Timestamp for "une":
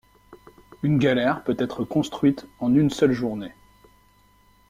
0.81-0.97, 2.73-2.89